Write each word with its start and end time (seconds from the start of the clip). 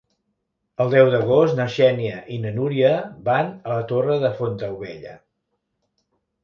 El 0.85 0.89
deu 0.93 1.11
d'agost 1.15 1.59
na 1.59 1.67
Xènia 1.75 2.17
i 2.37 2.39
na 2.47 2.55
Núria 2.57 2.95
van 3.29 3.53
a 3.55 3.77
la 3.77 3.87
Torre 3.93 4.21
de 4.27 4.35
Fontaubella. 4.43 5.17